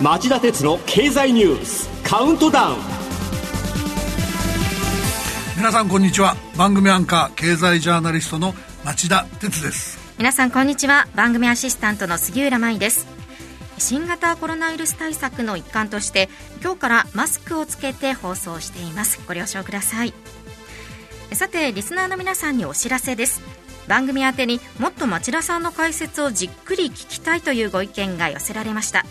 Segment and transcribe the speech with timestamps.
[0.00, 2.76] 町田鉄の経済ニュースカウントダウン。
[5.58, 6.36] 皆さんこんにちは。
[6.56, 9.98] 番組アンカー経済ジャーナリストの町田鉄です。
[10.16, 11.06] 皆さんこんにちは。
[11.14, 13.06] 番組アシスタントの杉浦舞です。
[13.76, 16.30] 新型コロナウイルス対策の一環として
[16.62, 19.20] 今日からマスクをつけて放送しています。
[19.28, 20.14] ご了承ください。
[21.34, 23.42] さてリスナーの皆さんにお知らせです。
[23.86, 29.04] 番組宛てにもっと町田さんの解説をじっくり聞きたいというご意見が寄せられました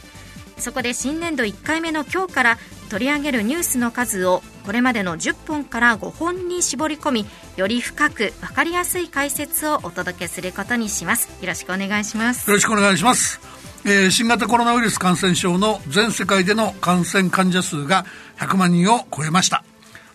[0.60, 2.58] そこで新年度1回目の今日から
[2.90, 11.30] 取り上げるニュースの数をこれまでの10本から5本に絞り込みより深く分かりやすい解説をお届けすることにします。
[11.42, 12.50] よろしくお願いします。
[12.50, 13.40] よろしくお願いします。
[13.86, 18.06] えー、新型コロナウイルス感染症の全世界での感染患者数が
[18.38, 19.64] 100万人を超えました。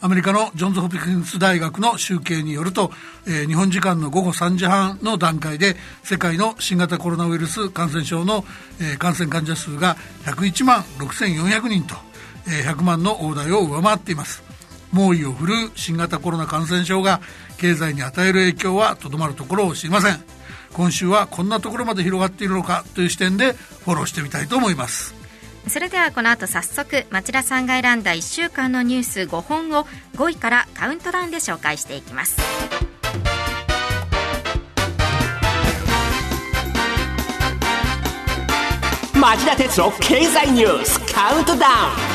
[0.05, 2.91] アメリカのジョンズ・ホピキンス大学の集計によると、
[3.27, 8.45] えー、日本時間の午後3時半の段階で世界の新型コロナウイルス感染症の、
[8.83, 11.95] えー、感染患者数が101万6400人と、
[12.47, 14.43] えー、100万の大台を上回っています。
[14.93, 17.23] 猛威を振るう新型コロナ感染症が
[17.57, 20.23] 経済に与える影響はとどまるところを知りません。
[20.75, 25.24] 今週はこんなところまで広がっているのかという視点でフォローしてみたいと思います。
[25.69, 29.85] それではこの後早速町田さんが選んだ1週間のニュース5本を
[30.17, 32.37] 5位からカウントダウンで紹介していきます。
[39.15, 42.15] 町田哲郎経済ニュースカウントダウン。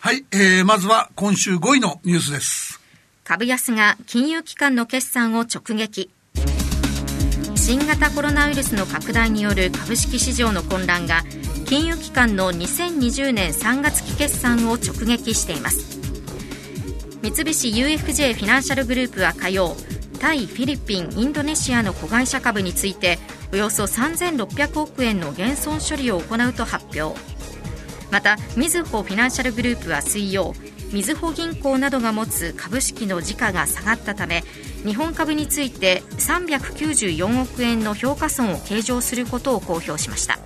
[0.00, 2.80] はい、えー、まずは今週5位のニュースです。
[3.24, 6.10] 株安が金融機関の決算を直撃
[7.64, 11.22] 新型コロナウイルスの拡大による株式市場の混乱が
[11.64, 16.00] 金融機関の2020年3月期決算を直撃しています。
[17.22, 19.76] 三菱 UFJ フィナンシャルグループは火曜
[20.18, 23.20] タイ、フィリピン、インドネシアの子会社株について
[23.52, 27.16] およそ3600億円の減損処理を行うと発表。
[28.10, 30.52] またみずほフィナンシャルグループは水曜
[30.92, 34.44] みずほ銀行などが持つ株式の時価が下がったため
[34.84, 40.38] 日本株について394億円の評価損を計上することを公表しました。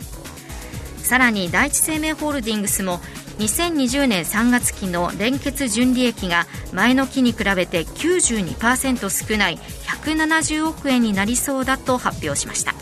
[0.99, 2.99] さらに第一生命ホールディングスも
[3.39, 9.59] 2020年3月期の連結純利益が前の期に比べて92%少ない
[10.05, 12.76] 170億円になりそうだと発表しました。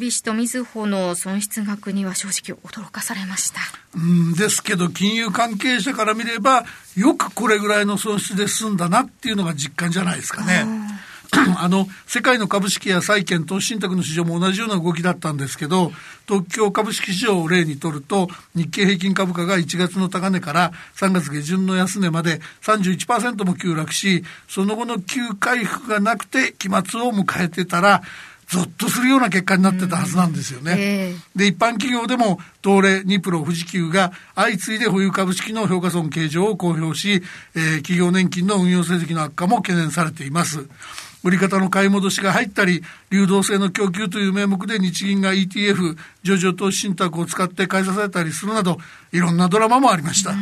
[0.00, 3.60] 菱とみずほの損失額には正直驚かされました。
[3.94, 6.64] うんですけど、金融関係者から見れば、
[6.96, 10.66] よくこれぐらいの損失で済んだなっていうのが実感じゃないですかね。
[11.58, 15.92] あの、世界の株式や債券、投資信託の市場も同じような動きだったんですけど、
[16.26, 28.02] 東京株式市場を例にとると、日経平均株価が1月の高値から3月下旬の安値まで31%も急落し、その後の急回復がなくて期末を迎えてたら、
[28.50, 30.72] ゾッとするような結果になってたはずなんですよね。
[30.72, 37.22] うんえー、で、一般企業でも、東レ、ニプロ、富士急が相次いで保有株式の評価損計上を公表し、
[37.54, 40.66] えー、企業年金の運用成績の悪化も懸念されています。
[41.22, 48.78] 売り方の買い戻しが入ったり、流動性の供給という名目で日銀が ETF、上場投資信託を使って買い支えたりするなど、
[49.12, 50.34] いろんなドラマもありました。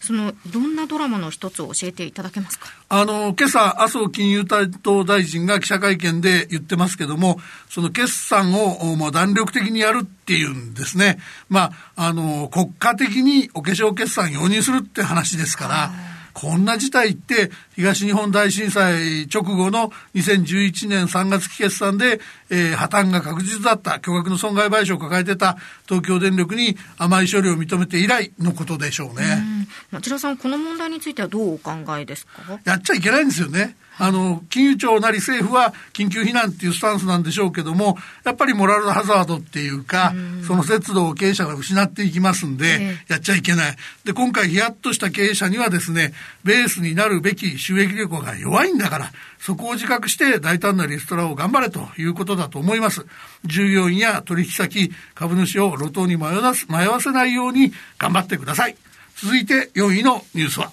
[0.00, 2.68] その、どんなドラマの一つを教えていただけますか？
[2.88, 11.18] あの、今朝、麻生金融担当大臣が記者会見で言ってますけども、その決算を、まあ、弾力的にやるっていうんですね。
[11.48, 22.20] まあ、あの、国家的にお化粧決算容認するって話ですから、こんな事態って東日本大震災直後の2011年3月期決算で、
[22.50, 29.55] えー、破綻が確実だった巨額の損害賠償を抱えてた東京電力に甘い処理を認めて以来のことでしょうね。
[29.90, 32.60] 町田さん、この問題についてはどうお考えですか？
[32.64, 33.76] やっちゃいけないんですよね。
[33.98, 40.12] あの、金融庁なり政府は緊急避難っていうスタンスなんでしょうけども、やっぱりモラルハザードっていうか、
[40.46, 43.76] その節度を経営者が失っていきますんで、やっちゃいけない。
[44.04, 46.12] で、今回ヒヤッとした経営者にはですね、
[46.44, 53.06] ベースになるべき収益力が弱いんだから、そこを自覚して大胆なリストラを頑張れということだと思います。
[53.46, 56.54] 従業員や取引先、株主を路頭に迷わ
[57.00, 58.76] せないように頑張ってください。
[59.22, 60.70] 続いて4位のニュースは。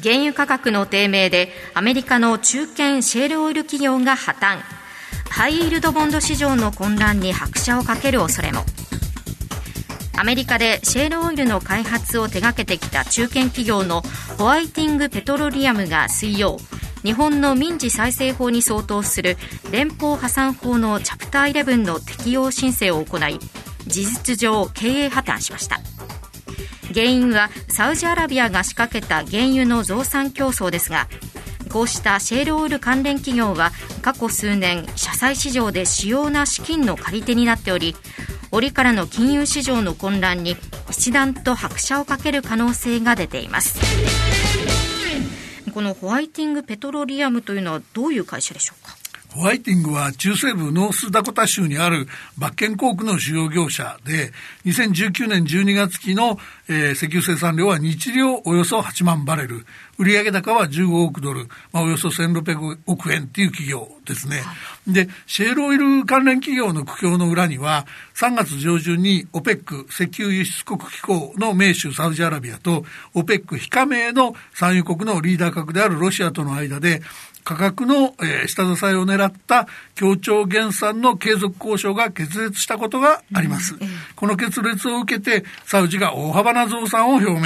[0.00, 4.60] 原油価格の低迷でアメリカの中堅シェールオイル企業が破綻。
[5.28, 8.64] ハイイールドボンド市場の混乱に拍車をかける恐れも。
[10.16, 14.02] アメリカでシェールオイルの開発を手掛けてきた中堅企業の
[14.38, 16.58] ホワイティングペトロリアムが水曜
[17.02, 19.38] 日本の民事再生法に相当する
[19.72, 23.38] 連邦破産法のチャプター11の適用申請を行い
[23.86, 25.80] 事実上経営破綻しました。
[26.94, 31.08] 原因はサウジアラビアが仕掛けた原油の増産競争ですが
[31.70, 33.70] こうしたシェールオイル関連企業は
[34.02, 37.94] 過去数年社債市場で主要な資金の借り手になっており
[38.50, 40.56] 折からの金融市場の混乱に
[40.90, 43.78] 一段と拍車をかける可能性が出ています。
[45.72, 48.96] このホワイティングペトロリアムというのはどういう会社でしょうか？
[49.34, 54.32] ホワイティングは中西部ノースダコタ州にあるバッケンコークの主要業者で、
[54.64, 56.36] 2019年12月期の、
[56.68, 59.64] えー、石油生産量は日量およそ8万バレル、
[59.98, 64.42] 売上高は15億ドル、まあ、およそ1600億円っていう企業ですね。
[64.88, 72.84] で、シェールオイル関連企業の苦境の裏には、3月上旬に OPEC 石油輸出国機構の盟主サウジアラビアと
[73.14, 77.02] OPEC 非加盟の産油国のリーダー格であるロシアとの間で
[77.50, 79.66] 価格の、えー、下支えを狙った
[79.96, 83.74] 協調減産の継続交渉が決裂したことがあります。
[83.74, 83.80] うん、
[84.14, 87.40] この決裂を受けて、サウジが大幅な増産を表明。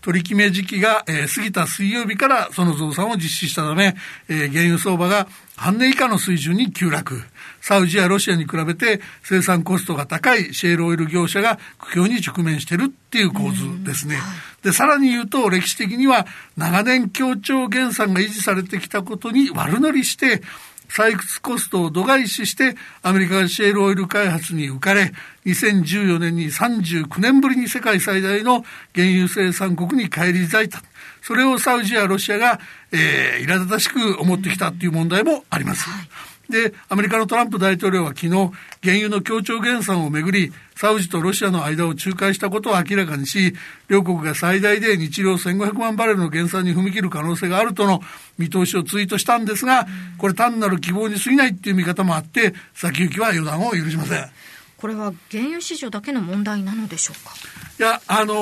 [0.00, 3.94] 取り決め時期が、えー、過ぎた水曜日からその増産を実施したため、
[4.28, 7.22] えー、原油相場が半値以下の水準に急落。
[7.64, 14.18] サウジやロシアに比べて生産コストが高いシェールオイル業者が苦境に直面しているっていう構図ですね。
[14.62, 16.26] で、さらに言うと歴史的には
[16.58, 20.42] 長年協調減産が維持されてきたことに悪乗りして、
[20.90, 25.14] 採掘コストを度外視してアメリカがシェールオイル開発に浮かれ、
[25.46, 28.62] 2014年に39年ぶりに世界最大の
[28.94, 30.82] 原油生産国に返り咲いた。
[31.22, 32.60] それをサウジやロシアが、
[32.92, 35.88] えー、苛立たしく思ってきたっていう問題もあります。
[36.48, 38.28] で、アメリカのトランプ大統領は昨日、
[38.82, 43.54] 原油の協調減産をめぐり、サウジとロシアの間を仲介したことを明らかにし、
[43.88, 48.00] 両国が最大で日量1500万バレルの減産に踏み切る可能性があるとの
[48.38, 49.86] 見通しをツイートしたんですが、
[50.18, 54.30] これ単なる希望に過ぎないっていう見方もあって、先行きは予断を許しません。
[54.84, 57.32] これは原油市場だけの問題なのでしょうか？
[57.78, 58.34] いや、あの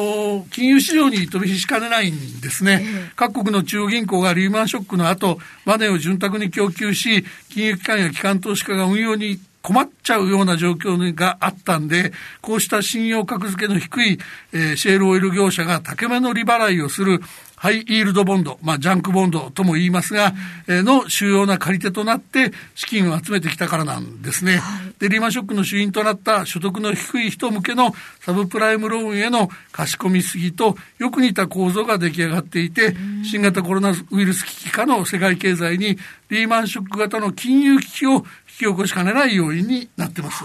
[0.45, 2.81] ー、金融市場に飛び火しかねないんですね。
[2.83, 14.19] えー、各国の中央銀行がリーマンショックの後、マネーを潤沢に供給し、金融機関や機関投資家が運用に困っちゃうような状況があったんで、こうした信用格付けの低い、
[14.53, 17.21] えー、シェールオイル業者が竹目の利払いをする
[17.63, 20.33] ハイイールドボンド、まあ、ジャンクボンドとも言いますが、
[20.67, 24.57] えー、の主要な借り手となって資金を集めてきたからなんですね。
[24.57, 35.99] はい、で、リーマンショックの主因となった所得の低い人向けのサブプライムローンへの貸し込みすぎとよく似た構造が出来上がっていて、新型コロナウイルス危機下の世界経済に
[36.31, 40.43] リーマンショック型の金融危機を引き起こしかねない要因になってます。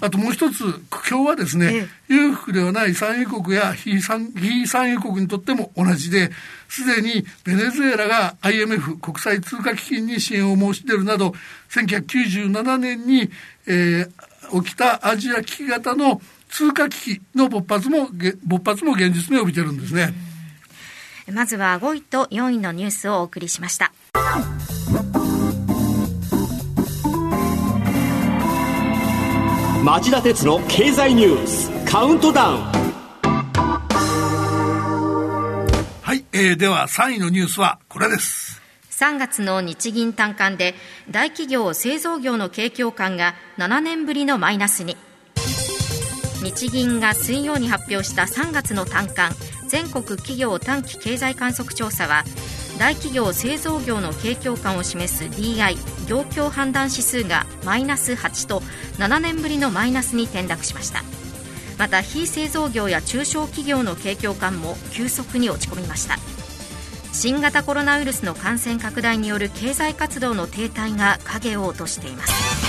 [0.00, 6.30] あともう一つ、苦境はですね、裕福ではない産油国や非産非産油国にとっても同じで、
[6.68, 11.34] すでにベネズエラが IMF 国際通貨基金に支援を申し出るなど、
[11.70, 13.30] 1997年に、
[13.66, 18.08] えー、起きたアジア危機型の通貨危機の勃発も、
[18.44, 20.12] 勃発も現実に帯びてるんですね。
[21.32, 23.92] まずは5位と4位のニュースをお送りしました。
[29.84, 32.62] 町田鉄の経済ニュースカウントダウン。
[36.00, 38.62] はい、えー、では3位のニュースはこれです。
[38.92, 40.74] 3月の日銀短観で
[41.10, 44.96] 大企業製造業の景況感が7年ぶりのマイナスに。
[46.42, 49.32] 日銀が水曜に発表した3月の短観
[49.68, 52.24] 全国企業短期経済観測調査は
[52.78, 55.76] 大企業製造業の景況感を示す DI
[56.08, 58.60] 業況判断指数がマイナス8と
[58.98, 61.02] 7年ぶりのマイナスに転落しました。
[61.78, 66.18] また非製造業や中小企業の景況感も急速に落ち込みました。
[67.12, 72.63] 新型コロナウイルスの感染拡大による経済活動の停滞が影を落としています。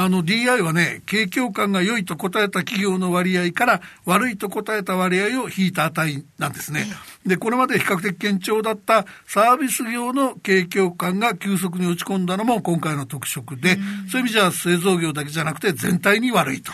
[0.00, 6.86] あの DI はね、景況感が良いと答えた企業の割合から悪いと答えた割合を引いた値なんですね。
[7.26, 16.70] で、これまで比較的堅調だったサービス業の景況感が急速に落ち込んだのも今回の特色で、そういう意味じゃ製造業だけじゃなくて全体に悪いと。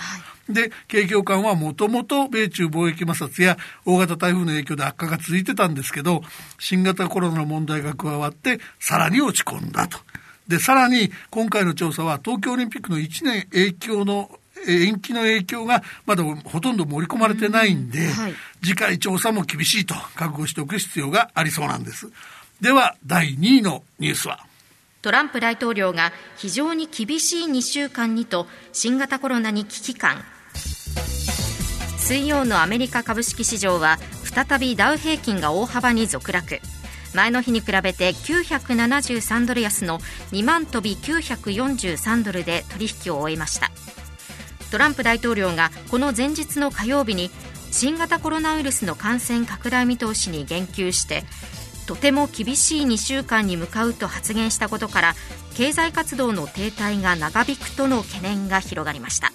[0.51, 6.21] で、景況感はもともと米中貿易摩擦や大型台風の影響で悪化が続いてたんですけど、
[6.59, 9.99] 新型コロナの問題が加わってさらに落ち込んだと。
[10.49, 14.31] で、さらに今回の調査は東京オリンピックの1年影響の
[14.67, 22.11] 延期の影響がまだほとんど盛り込まれてないんで、はい、次回調査も厳しいと覚悟しておく必要がありそうなんです。
[22.61, 24.47] では、第2位のニュースは。
[25.03, 30.25] トランプ大統領が非常に厳しい2週間にと新型コロナに危機感。
[31.99, 36.61] 水曜のアメリカ株式市場は再びダウ平均が大幅に続落
[37.15, 40.01] 前の日に比べて973ドル安の
[40.33, 43.71] 2万飛び943ドルで取引を終えました。
[44.71, 47.31] トランプ大統領がこの前日の火曜日に
[47.71, 51.23] 新型コロナウイルスの感染拡大見通しに言及して
[51.87, 55.15] とても厳しい2週間に向かうと発言したことから
[55.55, 59.33] 経済活動の停滞が長引くとの懸念が広がりました。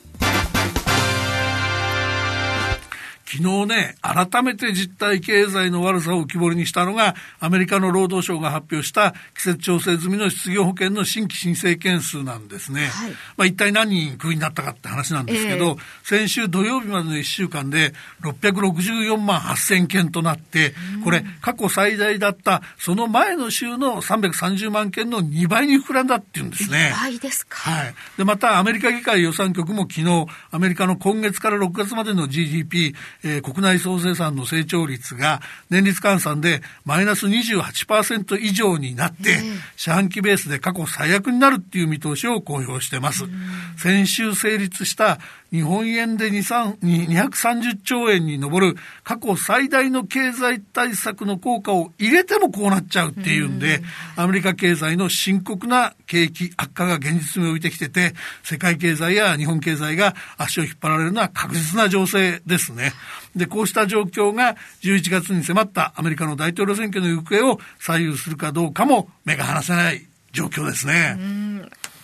[3.32, 12.88] 昨日ね、改めて実体経済の悪さを浮き彫りにしたのが、アメリカの労働省が発表した季節調整済みの失業保険の新規申請件数なんですね。
[12.88, 17.94] はい、まあ一体何人クビになったかって話なんですけど、えー、先週土曜日までの1週間で
[18.24, 26.94] 664万8000件となって、これ過去最大だったその前の週の330万件の2倍に膨らんだっていうんですね。
[26.96, 27.60] 2倍ですか。
[27.60, 27.94] はい。
[28.18, 39.40] で、またアメリカ議会予算局も昨日、アメリカの今月から6月までの GDP、えー、国内総生産の成長率が年率換算でマイナス28%以上になって、
[39.76, 43.26] 四半期ベースで過去最悪になるっていう見通しを公表してます。
[43.78, 45.20] 先週成立した
[45.52, 53.82] 日本円で230兆円に上る過去最大の経済対策の効果を入れてもこうなっちゃうっていうんで、
[54.16, 58.14] アメリカ経済の深刻な景気悪化が現実味を置いてきてて、
[58.44, 62.94] 世界経済や日本経済が足を引っ張られるのは確実な情勢ですね。
[63.36, 71.18] で、こうした状況が11月に迫ったアメリカの大統領選挙の行方を左右するかどうかも目が離せない状況ですね。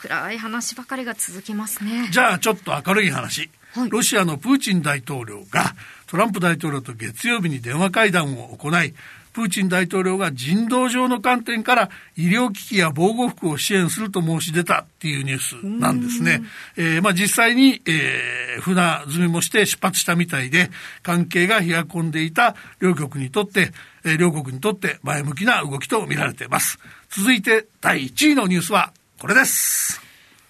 [0.07, 2.09] 暗い話ばかりが続きますね。
[2.11, 3.49] じゃあちょっと明るい話。
[3.73, 5.75] はい、ロシアのプーチン大統領が
[6.07, 8.93] トランプ大統領と月曜日に電話会談を行い、
[9.33, 16.41] プーチン大統領が人道上の観点から医療機器や防護服を支援すると申し出たっていうニュースなんですね。
[16.77, 20.69] えー、まあ実際に、えー、船積みもして出発したみたいで、
[21.03, 23.73] 関係が冷や込んでいた両国にとって、
[24.05, 26.79] えー、両国にとって前向きな動きと見られています。
[27.09, 30.01] 続いて第1位のニュースはこれです。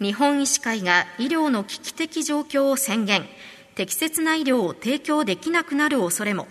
[0.02, 3.24] 日本医師会が医療の危機的状況を宣言。
[3.76, 6.48] 適切な医療を提供できなくなる恐れも。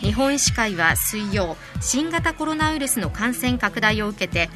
[0.00, 4.48] 日本医師会は水曜新型コロナウイルスの感染拡大を受けて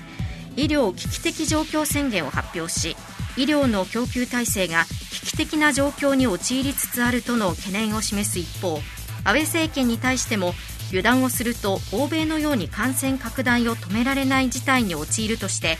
[0.57, 2.97] 医療危機的状況宣言を発表し
[3.37, 8.83] 医療の供給体制が危機的な状況に陥りつつあるとの懸念を示す一方安
[9.25, 10.53] 倍政権に対しても
[10.89, 15.79] 油断をすると欧米のように感染拡大を止められない事態に陥るとして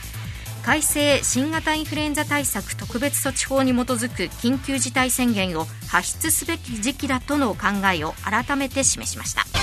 [0.69, 9.58] 改正新型インフルエンザ対策特別措置法に基づく緊急事態宣言を発出すべき時期だとの考えを改めて示しました。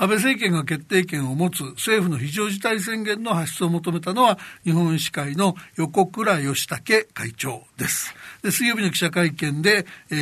[0.00, 8.14] 安倍政権が決定権を持つ政府の非常事態宣言の発出を求めたのは日本医師会の横倉義武会長です。
[8.42, 10.14] で水曜日の記者会見で、え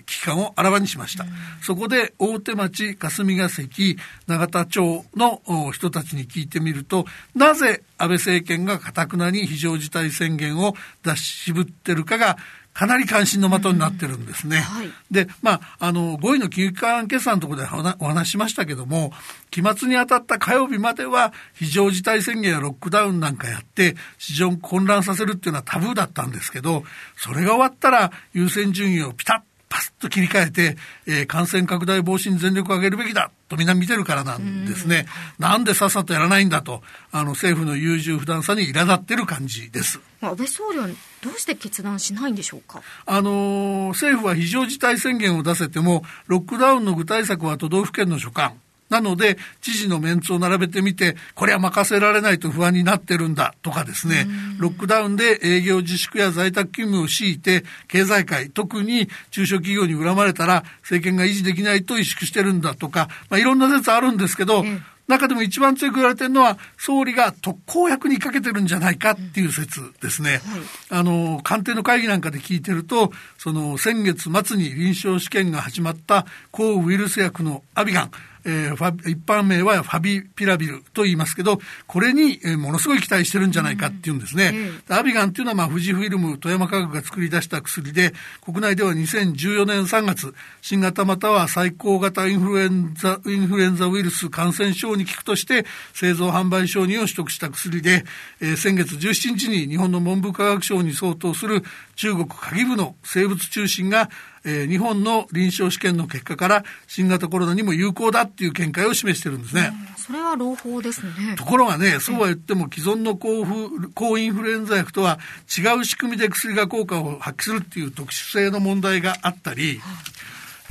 [0.00, 1.26] ー、危機感をあらわにしました。
[1.60, 5.42] そこで大手町霞が関永田町の
[5.72, 7.04] 人たちに聞いてみると
[7.34, 12.38] なぜ安倍政権がかたくなに非常事態宣言を出し渋ってるかが
[12.74, 14.58] かなり関心の的になってるんですね。
[14.58, 19.12] はい、で、まあ、あの、5位の金融機関決算のところでお話しましたけども、
[19.50, 26.84] 期末に当たった火曜日までは非常事態宣言やロックダウンなんかやって、市場を混乱させるっていうのはタブーだったんですけど、
[27.16, 30.76] それが終わったら優先順位をピタッパスッと切り替えて、
[31.06, 35.06] えー、感染拡大防止に全力を挙げるべきだとみんな見てるからなんですね。
[35.40, 39.98] んなんでさっさとやらないんだと、あの政府の優柔不断さに苛立ってる感じです。
[40.20, 40.88] 安倍総理は
[41.22, 42.82] どうして決断しないんでしょうか？
[43.06, 48.52] あの政府は非常事態宣言を出せても、ロックダウンの具体策は都道府県の所管。
[48.92, 54.26] なので、知事のメンツを並べてみて、これは任せられないと不安になってるんだとかですね、
[54.58, 64.62] ロックダウンで営業自粛や在宅勤務を強いて、経済界、特に中小企業に恨まれたら、政権が維持できないと萎縮してるんだとか、まあ、いろんな説あるんですけど、
[65.08, 70.40] 中でも一番強く言われてるのは、総理が特効薬にかけてるんじゃないかっていう説ですね。
[70.46, 70.52] うん。
[70.52, 78.10] はい、あの、官邸の会議なんかで聞いてると、その先月末に臨床試験が始まった抗ウイルス薬のアビガン、
[78.44, 84.52] えー、一般名はファビピラビルと言いますけど、これに、えー、ものすごい期待してるんじゃないかっていうんですね。
[84.88, 88.12] うん、アビガンっていうのは、まあ、富士フィルム、富山化学が作り出した薬で、
[88.44, 98.04] 国内では2014年3月、新型または最高型インフルエンザ、インフルエンザウイルス感染症に効くとして、製造販売承認を取得した薬で、
[98.40, 101.62] えー、先月17日に日本の文部科学省に相当する
[101.96, 104.10] 中国鍵部の生物中心が
[104.44, 109.72] えー、日本の臨床試験の結果から新型コロナにも有効だっていう見解を示してるんですね。
[109.96, 111.36] それは朗報ですね。
[111.36, 113.46] ところがね、そうは言っても既存の抗
[113.94, 119.80] 抗インフルエンザ薬とは違う仕組みで薬が効果を発揮するっていう特殊性の問題があったり、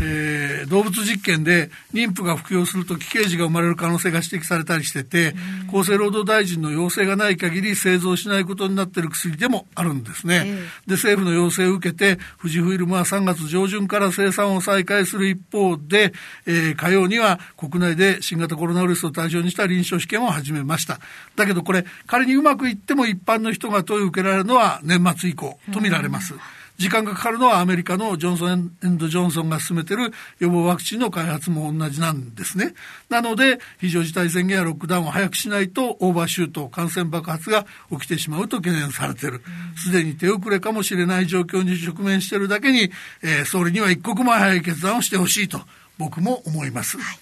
[0.02, 5.36] えー、動物実験で妊婦が服用すると奇形児が生まれる可能性が指摘されたりしてて、
[5.70, 10.46] 厚生労働大臣の要請がない限り製造しないことになっている薬でもあるんですね。
[10.88, 16.14] で、政府の要請を受けて、富士フイルムは3月上旬から生産を再開する一方で、
[16.46, 21.00] えー、火曜には国内で新型コロナウイルスを対象にした臨床試験を始めました。
[21.36, 26.34] だけどこれ、仮にうまくいっても一般の人が投与を受けられるのは年末以降とみられます。
[26.82, 32.74] 時間がかかるのはアメリカのジョンソンジョンソンが進めている予防ワクチンの開発も同じなんですね。
[33.08, 39.44] なので、非常事態宣言やロックダウンを早くしないと、オーバーシュート、感染爆発が起きてしまうと懸念されている。
[39.78, 45.62] すでに手遅れかもしれない状況に直面しているだけに、えー、総理には一刻も早い決断をしてほしいと、
[46.00, 46.98] 僕も思います。
[46.98, 47.20] はい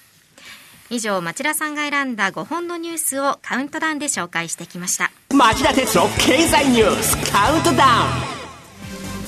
[0.92, 7.86] 以上町田さんが選んだ5本のニュースをカウントダウンで紹介してきました町田哲夫経済ニュースカウントダ
[8.34, 8.39] ウン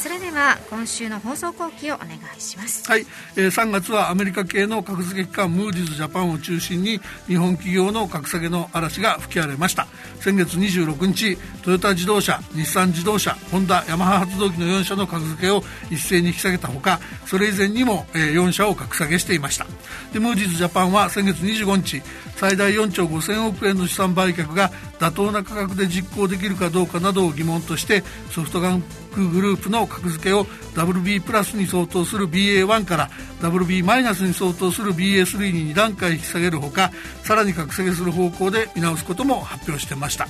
[0.02, 2.84] それでは今週の放送後期をお願いします。
[2.90, 3.06] はい、
[3.36, 9.88] えー、3月はアメリカ系の格付け機関ムーディーズジャパンを中心に日本企業の格下げの嵐が吹き荒れました。
[10.20, 19.66] 先月26日トヨタ自動車日産自動車ホンダヤマハ発動機の4社の格付けを一斉に引き下げたほかそれ以前にも、えー、4社を格下げしていました。
[20.14, 22.02] でムーディーズジャパンは先月25日
[22.36, 28.84] 最大4兆5000億円の資産売却が妥当な価格で実行できるかどうかなどを疑問としてソフトバン
[29.14, 33.10] クグループの格付けを WB プラスに相当する BA1 から
[33.42, 36.92] WB マイナスに相当する BA3 に2段階引き下げるほか
[37.24, 40.28] さらに格下げする方向で見直すことも発表してました。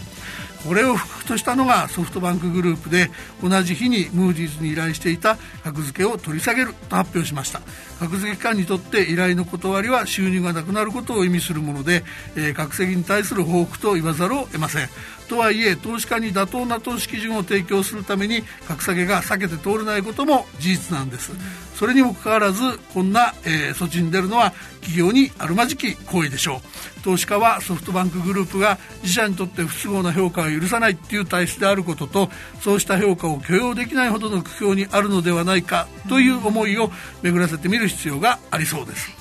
[0.68, 3.10] これを不服としたのがソフトバンクグループで
[3.42, 7.62] 同じ日にムーディーズに依頼していた格付けを取り下げると発表しました。
[8.00, 12.04] 格付け機関にとって依頼の断りは収入がなくなることを意味するもので、
[12.36, 14.90] えー、格付けに対する報復と言わざるを得ません。
[15.28, 21.32] とはいえ投資家に妥当な投資基準を提供するために格下げが避けて通れないことも事実なんです。
[21.76, 22.62] それにもかかわらず
[22.94, 27.02] こんな、えー、措置に出るのは企業にあるまじき行為でしょう。
[27.02, 32.30] 投資家はソフトバンクグループが自社にとって不都合な評価を許さないっていう体質であることと
[32.62, 36.92] そうした評価を許容できないほどの苦境にあるのではないかという思いを
[37.24, 39.21] 巡らせてみる必要がありそうです。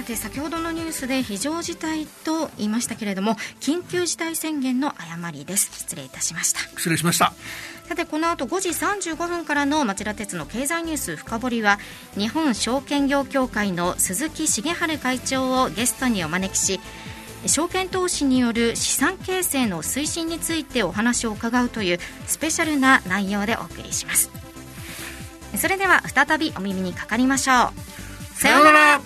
[0.00, 5.70] さて先ほどのニュースで非常事態と言いましたけれども緊急事態宣言の誤りです。
[5.74, 6.60] 失礼いたしました。
[6.78, 7.34] 失礼しました。
[7.86, 11.78] さてこの後5時35分からの町田鉄の経済ニュース深掘りは
[12.16, 16.80] 日本証券業協会の鈴木茂春会長をゲストにお招きし
[17.44, 24.30] 証券投資による資産形成の推進についてお話を伺うというスペシャルな内容でお送りします。
[25.58, 28.00] それでは再びお耳にかかりましょう。
[28.40, 29.00] さようなら